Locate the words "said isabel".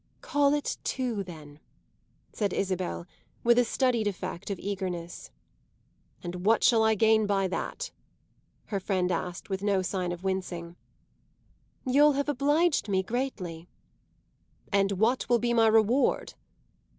2.33-3.05